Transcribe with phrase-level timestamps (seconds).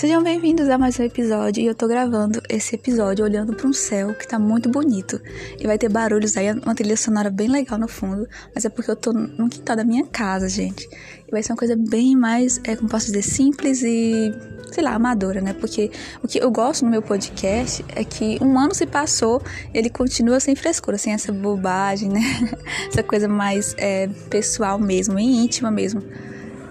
[0.00, 3.72] Sejam bem-vindos a mais um episódio e eu tô gravando esse episódio olhando para um
[3.74, 5.20] céu que tá muito bonito
[5.58, 8.90] e vai ter barulhos aí, uma trilha sonora bem legal no fundo, mas é porque
[8.90, 10.88] eu tô no quintal da minha casa, gente.
[11.28, 14.32] E vai ser uma coisa bem mais, é, como posso dizer, simples e,
[14.72, 15.52] sei lá, amadora, né?
[15.52, 15.90] Porque
[16.22, 19.42] o que eu gosto no meu podcast é que um ano se passou
[19.74, 22.22] e ele continua sem frescura, sem essa bobagem, né?
[22.88, 26.02] essa coisa mais é, pessoal mesmo, e íntima mesmo.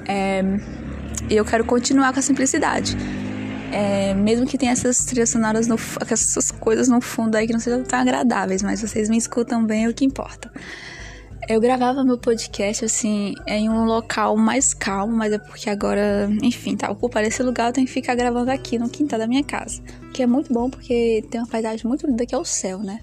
[0.07, 0.41] É,
[1.29, 2.97] e eu quero continuar com a simplicidade.
[3.71, 5.75] É, mesmo que tenha essas trilhas sonoras, no,
[6.09, 9.85] essas coisas no fundo aí que não sejam tão agradáveis, mas vocês me escutam bem,
[9.85, 10.51] é o que importa.
[11.47, 16.75] Eu gravava meu podcast, assim, em um local mais calmo, mas é porque agora, enfim,
[16.75, 19.81] tá ocupado esse lugar, eu tenho que ficar gravando aqui no quintal da minha casa.
[20.13, 23.01] Que é muito bom porque tem uma paisagem muito linda que é o céu, né?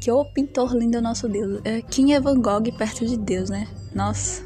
[0.00, 1.60] Que o pintor lindo é o nosso Deus.
[1.90, 3.66] Quem é Van Gogh perto de Deus, né?
[3.94, 4.42] Nossa,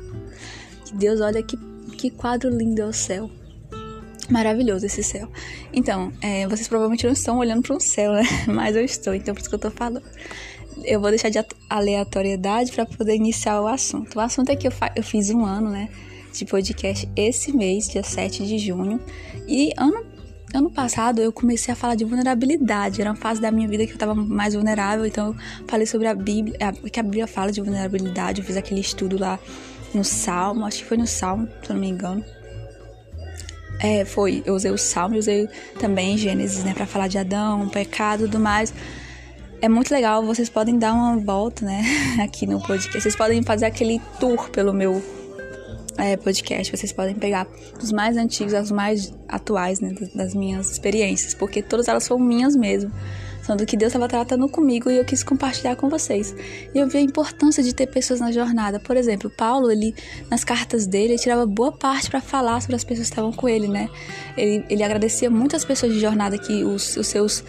[0.84, 1.56] que Deus olha que
[2.00, 3.30] que quadro lindo é o céu.
[4.30, 5.28] Maravilhoso esse céu.
[5.72, 8.22] Então, é, vocês provavelmente não estão olhando para um céu, né?
[8.46, 10.02] Mas eu estou, então por isso que eu estou falando.
[10.84, 14.16] Eu vou deixar de aleatoriedade para poder iniciar o assunto.
[14.16, 15.88] O assunto é que eu, eu fiz um ano, né?
[16.32, 19.00] De podcast esse mês, dia 7 de junho.
[19.48, 20.10] E ano
[20.52, 23.92] Ano passado eu comecei a falar de vulnerabilidade, era uma fase da minha vida que
[23.92, 25.36] eu estava mais vulnerável, então eu
[25.68, 26.56] falei sobre a Bíblia,
[26.92, 29.38] que a Bíblia fala de vulnerabilidade, eu fiz aquele estudo lá
[29.94, 32.24] no Salmo, acho que foi no Salmo, se eu não me engano.
[33.82, 37.68] É, foi, eu usei o Salmo e usei também Gênesis, né, para falar de Adão,
[37.68, 38.74] pecado e tudo mais.
[39.62, 41.82] É muito legal, vocês podem dar uma volta, né,
[42.22, 43.00] aqui no podcast.
[43.00, 45.02] Vocês podem fazer aquele tour pelo meu
[45.96, 46.76] é, podcast.
[46.76, 47.46] Vocês podem pegar
[47.78, 52.54] dos mais antigos aos mais atuais, né, das minhas experiências, porque todas elas foram minhas
[52.54, 52.92] mesmo
[53.56, 56.34] do que Deus estava tratando comigo e eu quis compartilhar com vocês.
[56.74, 58.78] E eu vi a importância de ter pessoas na jornada.
[58.78, 59.94] Por exemplo, Paulo, ele
[60.30, 63.48] nas cartas dele, ele tirava boa parte para falar sobre as pessoas que estavam com
[63.48, 63.88] ele, né?
[64.36, 67.44] Ele, ele agradecia muitas pessoas de jornada que os, os seus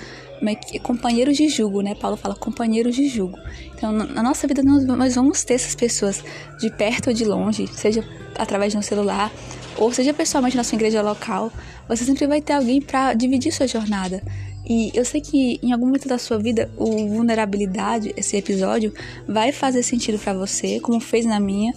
[0.74, 1.94] é companheiros de jugo, né?
[1.94, 3.38] Paulo fala companheiros de jugo.
[3.76, 6.24] Então, na nossa vida, nós vamos ter essas pessoas
[6.60, 8.04] de perto ou de longe, seja
[8.36, 9.32] através de um celular,
[9.78, 11.52] ou seja pessoalmente na sua igreja local.
[11.88, 14.24] Você sempre vai ter alguém para dividir sua jornada.
[14.66, 18.94] E eu sei que em algum momento da sua vida, o vulnerabilidade, esse episódio,
[19.28, 21.74] vai fazer sentido para você, como fez na minha.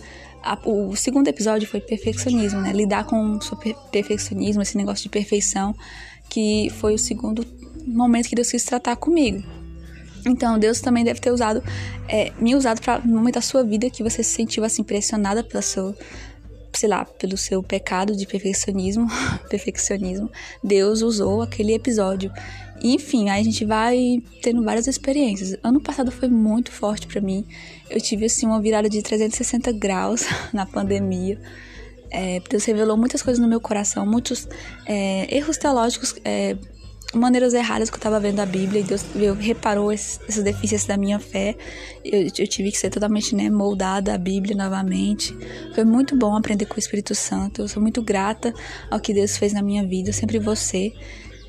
[0.64, 2.72] o segundo episódio foi perfeccionismo, né?
[2.72, 3.56] Lidar com o seu
[3.90, 5.74] perfeccionismo, esse negócio de perfeição,
[6.28, 7.46] que foi o segundo
[7.86, 9.42] momento que Deus quis tratar comigo.
[10.26, 11.62] Então, Deus também deve ter usado,
[12.08, 15.44] é, me usado para no momento da sua vida que você se sentiu assim pressionada
[15.44, 15.94] pela sua,
[16.84, 19.08] sei lá, pelo seu pecado de perfeccionismo,
[19.48, 20.30] perfeccionismo,
[20.62, 22.30] Deus usou aquele episódio
[22.82, 25.56] enfim, aí a gente vai tendo várias experiências.
[25.62, 27.46] Ano passado foi muito forte para mim.
[27.88, 31.40] Eu tive assim uma virada de 360 graus na pandemia.
[32.10, 34.46] É, Deus revelou muitas coisas no meu coração, muitos
[34.84, 36.58] é, erros teológicos, é,
[37.14, 38.80] maneiras erradas que eu estava vendo a Bíblia.
[38.80, 41.56] E Deus viu, reparou esses, essas deficiências da minha fé.
[42.04, 45.36] Eu, eu tive que ser totalmente né, moldada à Bíblia novamente.
[45.74, 47.62] Foi muito bom aprender com o Espírito Santo.
[47.62, 48.52] Eu sou muito grata
[48.90, 50.92] ao que Deus fez na minha vida, sempre você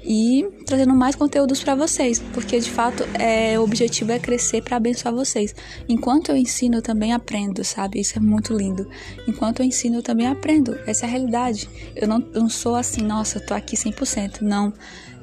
[0.06, 4.78] e trazendo mais conteúdos para vocês, porque de fato é, o objetivo é crescer para
[4.78, 5.56] abençoar vocês.
[5.90, 8.00] Enquanto eu ensino, eu também aprendo, sabe?
[8.00, 8.88] Isso é muito lindo.
[9.28, 10.78] Enquanto eu ensino, eu também aprendo.
[10.86, 11.68] Essa é a realidade.
[11.96, 14.42] Eu não, não sou assim, nossa, eu tô aqui 100%.
[14.42, 14.72] Não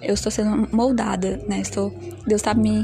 [0.03, 1.61] eu estou sendo moldada, né?
[1.61, 1.91] Estou,
[2.27, 2.83] Deus está me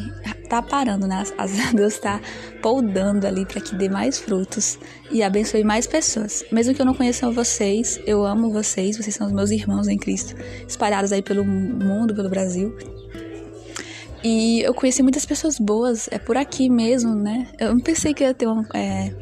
[0.49, 1.23] tá parando, né?
[1.75, 2.21] Deus está
[2.63, 4.79] poldando ali para que dê mais frutos
[5.11, 6.45] e abençoe mais pessoas.
[6.51, 9.97] Mesmo que eu não conheça vocês, eu amo vocês, vocês são os meus irmãos em
[9.97, 10.35] Cristo,
[10.67, 12.77] espalhados aí pelo mundo, pelo Brasil.
[14.23, 17.47] E eu conheci muitas pessoas boas, é por aqui mesmo, né?
[17.59, 19.15] Eu não pensei que ia ter um, é,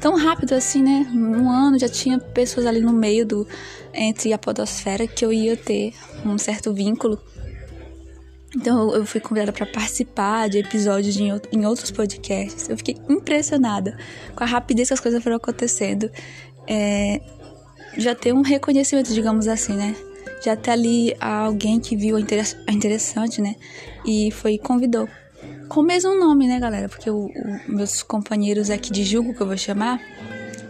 [0.00, 1.06] tão rápido assim, né?
[1.14, 3.46] Um ano já tinha pessoas ali no meio do
[3.94, 5.94] entre a podosfera que eu ia ter
[6.26, 7.18] um certo vínculo.
[8.56, 12.68] Então eu fui convidada para participar de episódios de, em outros podcasts.
[12.68, 13.96] Eu fiquei impressionada
[14.34, 16.10] com a rapidez que as coisas foram acontecendo.
[16.66, 17.20] É,
[17.96, 19.94] já ter um reconhecimento, digamos assim, né?
[20.42, 23.56] Já ter ali alguém que viu a interessante, né?
[24.06, 25.08] E foi convidou
[25.68, 26.88] com o mesmo nome, né, galera?
[26.88, 30.00] Porque o, o, meus companheiros aqui de julgo, que eu vou chamar,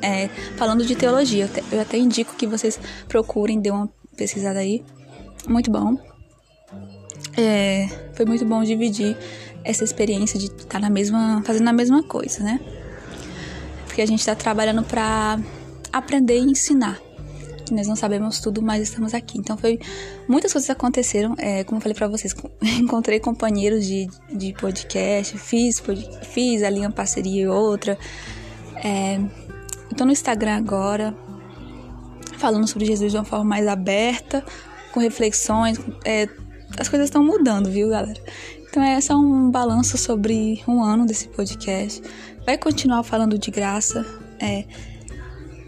[0.03, 1.45] é, falando de teologia.
[1.45, 4.83] Eu até, eu até indico que vocês procurem, dê uma pesquisada aí.
[5.47, 5.97] Muito bom.
[7.39, 9.17] É, foi muito bom dividir
[9.65, 12.61] essa experiência de estar tá na mesma, fazendo a mesma coisa, né?
[13.87, 15.39] Porque a gente está trabalhando para
[15.93, 17.01] aprender e ensinar
[17.75, 19.39] nós não sabemos tudo, mas estamos aqui.
[19.39, 19.79] Então foi
[20.29, 22.35] muitas coisas aconteceram, é, como eu falei para vocês,
[22.81, 25.83] encontrei companheiros de, de podcast, fiz,
[26.31, 27.99] fiz ali uma parceria e outra.
[28.77, 29.17] É,
[29.91, 31.17] eu tô no Instagram agora,
[32.37, 34.45] falando sobre Jesus de uma forma mais aberta,
[34.93, 35.79] com reflexões.
[36.05, 36.29] É,
[36.79, 38.21] as coisas estão mudando, viu, galera?
[38.69, 42.03] Então é só um balanço sobre um ano desse podcast.
[42.45, 44.05] Vai continuar falando de graça.
[44.39, 44.65] É,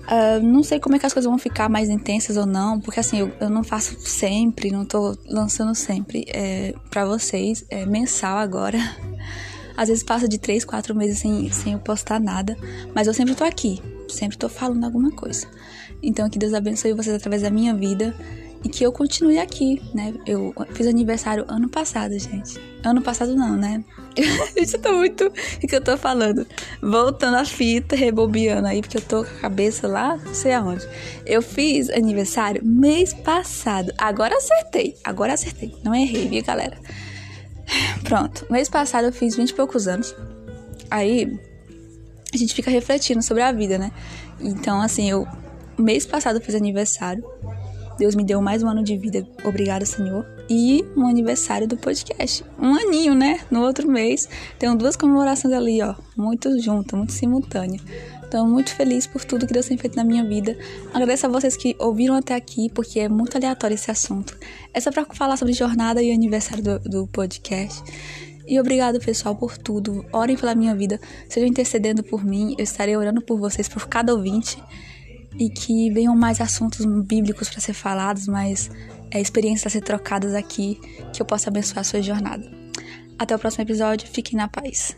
[0.07, 3.01] uh, não sei como é que as coisas vão ficar mais intensas ou não, porque
[3.01, 7.65] assim, eu, eu não faço sempre, não tô lançando sempre é, para vocês.
[7.69, 8.79] É mensal agora.
[9.77, 12.57] Às vezes passa de três, quatro meses sem, sem eu postar nada,
[12.95, 15.47] mas eu sempre tô aqui, sempre tô falando alguma coisa.
[16.03, 18.15] Então que Deus abençoe vocês através da minha vida
[18.63, 20.15] e que eu continue aqui, né?
[20.27, 22.61] Eu fiz aniversário ano passado, gente.
[22.85, 23.83] Ano passado não, né?
[24.57, 26.47] Isso tá muito o que eu tô falando.
[26.83, 30.87] Voltando a fita, rebobiando aí, porque eu tô com a cabeça lá, não sei aonde.
[31.25, 33.93] Eu fiz aniversário mês passado.
[33.97, 34.97] Agora acertei.
[35.05, 35.75] Agora acertei.
[35.83, 36.77] Não errei, viu, galera?
[38.05, 38.47] Pronto.
[38.51, 40.15] Mês passado eu fiz 20 e poucos anos.
[40.91, 41.39] Aí
[42.33, 43.91] a gente fica refletindo sobre a vida, né?
[44.39, 45.27] Então, assim, eu
[45.79, 47.25] mês passado eu fiz aniversário.
[48.01, 50.25] Deus me deu mais um ano de vida, obrigada, Senhor.
[50.49, 52.43] E um aniversário do podcast.
[52.59, 53.41] Um aninho, né?
[53.51, 54.27] No outro mês.
[54.59, 55.95] Tenho duas comemorações ali, ó.
[56.17, 57.79] Muito junto, muito simultâneo.
[58.27, 60.57] Então, muito feliz por tudo que Deus tem feito na minha vida.
[60.95, 64.35] Agradeço a vocês que ouviram até aqui, porque é muito aleatório esse assunto.
[64.73, 67.83] É só pra falar sobre jornada e aniversário do, do podcast.
[68.49, 70.07] E obrigado, pessoal, por tudo.
[70.11, 70.99] Orem pela minha vida.
[71.29, 72.55] Sejam intercedendo por mim.
[72.57, 74.57] Eu estarei orando por vocês, por cada ouvinte
[75.39, 78.71] e que venham mais assuntos bíblicos para ser falados, mais
[79.11, 80.81] é, experiências a ser trocadas aqui,
[81.13, 82.51] que eu possa abençoar a sua jornada.
[83.19, 84.97] Até o próximo episódio, fiquem na paz.